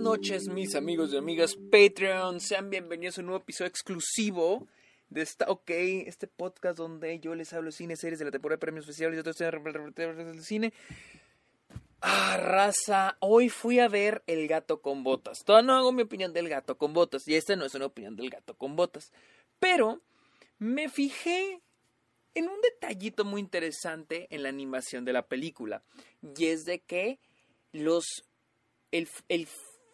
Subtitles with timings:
[0.00, 2.40] noches, mis amigos y amigas Patreon.
[2.40, 4.66] Sean bienvenidos a un nuevo episodio exclusivo
[5.10, 8.56] de esta OK, este podcast donde yo les hablo de cine, series de la temporada
[8.56, 10.72] de premios especiales y otros del cine.
[12.00, 15.44] Ah, raza, hoy fui a ver El gato con botas.
[15.44, 18.16] Todavía no hago mi opinión del gato con botas y esta no es una opinión
[18.16, 19.12] del gato con botas.
[19.58, 20.00] Pero
[20.58, 21.60] me fijé
[22.34, 25.82] en un detallito muy interesante en la animación de la película
[26.22, 27.18] y es de que
[27.72, 28.24] los
[28.92, 29.46] el, el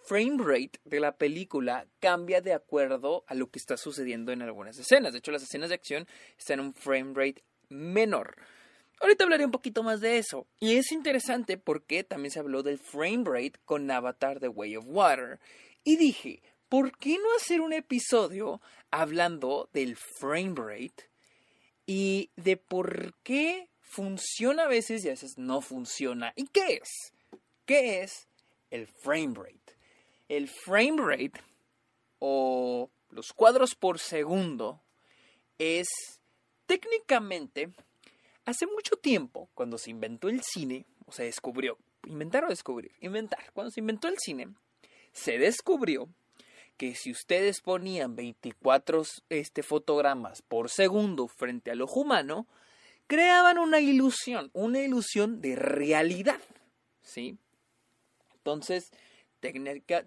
[0.06, 4.78] frame rate de la película cambia de acuerdo a lo que está sucediendo en algunas
[4.78, 5.12] escenas.
[5.12, 6.06] De hecho, las escenas de acción
[6.38, 8.36] están en un frame rate menor.
[9.00, 10.46] Ahorita hablaré un poquito más de eso.
[10.58, 14.84] Y es interesante porque también se habló del frame rate con Avatar The Way of
[14.86, 15.38] Water.
[15.84, 21.10] Y dije, ¿por qué no hacer un episodio hablando del frame rate
[21.84, 26.32] y de por qué funciona a veces y a veces no funciona?
[26.36, 27.12] ¿Y qué es?
[27.66, 28.28] ¿Qué es
[28.70, 29.65] el frame rate?
[30.28, 31.40] El frame rate
[32.18, 34.80] o los cuadros por segundo
[35.58, 35.86] es
[36.66, 37.70] técnicamente
[38.44, 43.52] hace mucho tiempo cuando se inventó el cine o se descubrió inventar o descubrir inventar
[43.52, 44.48] cuando se inventó el cine
[45.12, 46.08] se descubrió
[46.76, 52.46] que si ustedes ponían 24 este, fotogramas por segundo frente al ojo humano,
[53.06, 56.40] creaban una ilusión, una ilusión de realidad.
[57.00, 57.38] ¿Sí?
[58.34, 58.90] Entonces,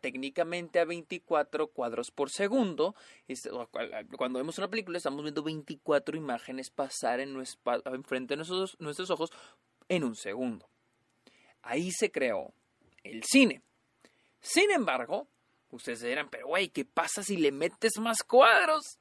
[0.01, 2.95] técnicamente a 24 cuadros por segundo,
[4.17, 7.45] cuando vemos una película estamos viendo 24 imágenes pasar en
[8.03, 9.31] frente de nuestros, nuestros ojos
[9.87, 10.69] en un segundo.
[11.61, 12.53] Ahí se creó
[13.03, 13.61] el cine.
[14.39, 15.27] Sin embargo,
[15.71, 18.99] ustedes dirán, pero güey, ¿qué pasa si le metes más cuadros?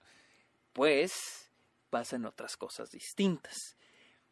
[0.73, 1.51] Pues
[1.91, 3.77] pasan otras cosas distintas.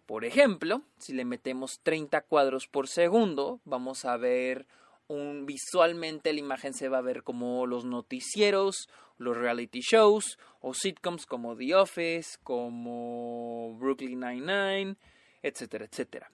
[0.07, 4.67] Por ejemplo, si le metemos 30 cuadros por segundo, vamos a ver
[5.09, 10.75] un, visualmente la imagen se va a ver como los noticieros, los reality shows o
[10.75, 14.97] sitcoms como The Office, como Brooklyn Nine-Nine,
[15.43, 16.31] etcétera, etcétera.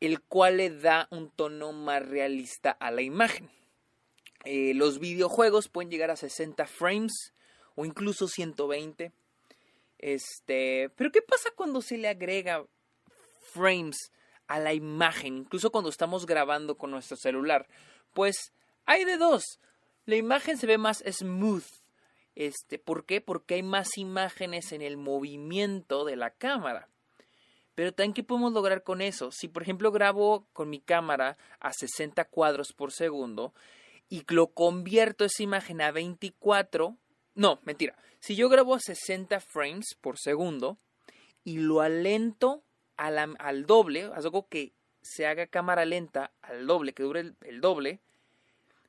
[0.00, 3.50] El cual le da un tono más realista a la imagen.
[4.44, 7.32] Eh, los videojuegos pueden llegar a 60 frames
[7.74, 9.12] o incluso 120.
[9.98, 12.64] Este, pero ¿qué pasa cuando se le agrega
[13.52, 14.12] frames
[14.48, 17.68] a la imagen, incluso cuando estamos grabando con nuestro celular.
[18.14, 18.52] Pues
[18.86, 19.44] hay de dos.
[20.06, 21.66] La imagen se ve más smooth.
[22.34, 23.20] Este, ¿Por qué?
[23.20, 26.88] Porque hay más imágenes en el movimiento de la cámara.
[27.74, 29.30] Pero también, ¿qué podemos lograr con eso?
[29.30, 33.54] Si, por ejemplo, grabo con mi cámara a 60 cuadros por segundo
[34.08, 36.96] y lo convierto esa imagen a 24,
[37.34, 37.94] no, mentira.
[38.18, 40.78] Si yo grabo a 60 frames por segundo
[41.44, 42.64] y lo alento
[42.98, 48.00] al, doble, algo que se haga cámara lenta al doble, que dure el, doble,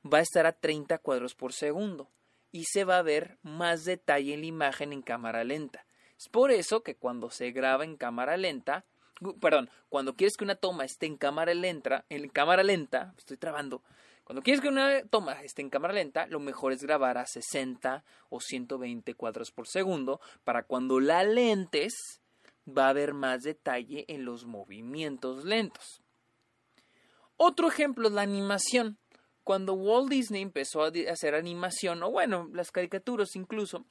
[0.05, 2.09] va a estar a 30 cuadros por segundo
[2.51, 5.85] y se va a ver más detalle en la imagen en cámara lenta.
[6.17, 8.83] Es por eso que cuando se graba en cámara lenta,
[9.39, 13.83] perdón, cuando quieres que una toma esté en cámara lenta, en cámara lenta, estoy trabando.
[14.23, 18.03] Cuando quieres que una toma esté en cámara lenta, lo mejor es grabar a 60
[18.29, 22.21] o 120 cuadros por segundo para cuando la lentes
[22.67, 26.01] va a haber más detalle en los movimientos lentos.
[27.37, 28.97] Otro ejemplo es la animación.
[29.43, 33.85] Cuando Walt Disney empezó a hacer animación, o bueno, las caricaturas incluso,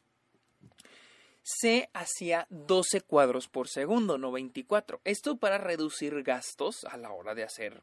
[1.42, 5.00] se hacía 12 cuadros por segundo, no 24.
[5.04, 7.82] Esto para reducir gastos a la hora de hacer,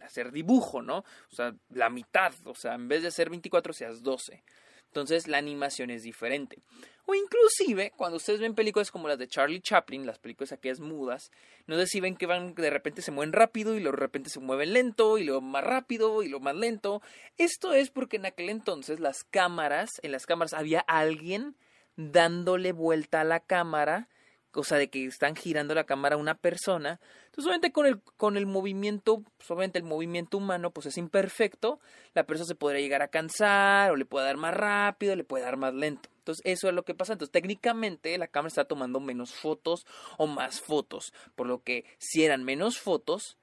[0.00, 0.98] hacer dibujo, ¿no?
[0.98, 4.44] O sea, la mitad, o sea, en vez de hacer 24, seas 12.
[4.86, 6.62] Entonces la animación es diferente.
[7.04, 11.32] O inclusive, cuando ustedes ven películas como las de Charlie Chaplin, las películas aquellas mudas,
[11.66, 14.72] no sé que van, de repente se mueven rápido y luego de repente se mueven
[14.72, 17.02] lento y luego más rápido y luego más lento.
[17.38, 21.56] Esto es porque en aquel entonces las cámaras, en las cámaras había alguien
[21.96, 24.08] dándole vuelta a la cámara
[24.52, 27.00] cosa de que están girando la cámara una persona.
[27.24, 31.80] Entonces, obviamente con el, con el movimiento, pues, obviamente el movimiento humano pues es imperfecto,
[32.14, 35.44] la persona se podría llegar a cansar o le puede dar más rápido, le puede
[35.44, 36.08] dar más lento.
[36.18, 37.14] Entonces, eso es lo que pasa.
[37.14, 39.86] Entonces, técnicamente la cámara está tomando menos fotos
[40.18, 43.38] o más fotos, por lo que si eran menos fotos,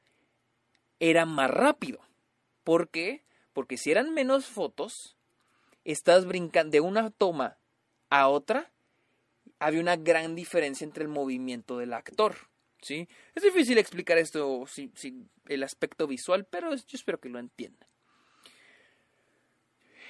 [1.00, 2.00] era más rápido.
[2.64, 3.24] ¿Por qué?
[3.54, 5.18] Porque si eran menos fotos,
[5.84, 7.58] estás brincando de una toma
[8.10, 8.72] a otra,
[9.60, 12.36] había una gran diferencia entre el movimiento del actor.
[12.82, 13.08] ¿sí?
[13.36, 17.88] Es difícil explicar esto sin, el aspecto visual, pero yo espero que lo entiendan.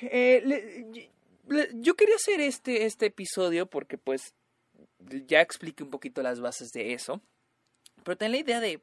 [0.02, 1.10] Eh,
[1.74, 4.34] yo quería hacer este, este episodio porque pues
[5.28, 7.22] ya expliqué un poquito las bases de eso,
[8.04, 8.82] pero ten la idea de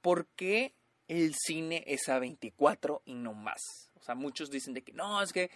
[0.00, 0.74] por qué
[1.08, 3.90] el cine es a 24 y no más.
[4.00, 5.50] O sea, muchos dicen de que no, es que,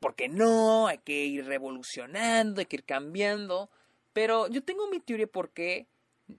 [0.00, 0.86] ¿por qué no?
[0.86, 3.70] Hay que ir revolucionando, hay que ir cambiando.
[4.12, 5.86] Pero yo tengo mi teoría por qué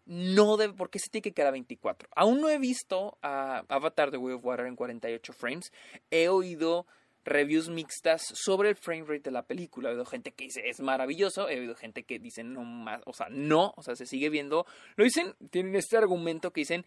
[0.05, 2.09] no debe, por qué se tiene que quedar a 24.
[2.15, 5.71] Aún no he visto a Avatar The Way of Water en 48 frames.
[6.11, 6.85] He oído
[7.25, 9.89] reviews mixtas sobre el frame rate de la película.
[9.89, 13.13] He oído gente que dice es maravilloso, he oído gente que dice no más, o
[13.13, 14.65] sea, no, o sea, se sigue viendo.
[14.95, 16.85] Lo dicen, tienen este argumento que dicen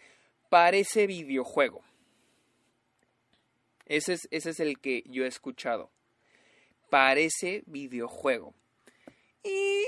[0.49, 1.83] parece videojuego.
[3.87, 5.91] Ese es, ese es el que yo he escuchado.
[6.93, 8.53] Parece videojuego.
[9.43, 9.83] Y,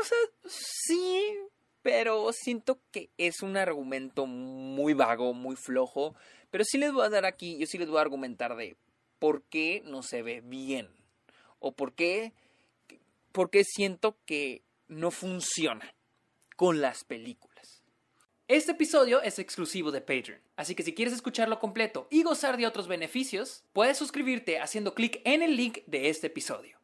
[0.00, 1.36] o sea, sí,
[1.82, 6.14] pero siento que es un argumento muy vago, muy flojo.
[6.50, 8.78] Pero sí les voy a dar aquí, yo sí les voy a argumentar de
[9.18, 10.88] por qué no se ve bien.
[11.58, 12.32] O por qué,
[13.32, 15.94] por qué siento que no funciona
[16.56, 17.45] con las películas.
[18.48, 22.68] Este episodio es exclusivo de Patreon, así que si quieres escucharlo completo y gozar de
[22.68, 26.75] otros beneficios, puedes suscribirte haciendo clic en el link de este episodio.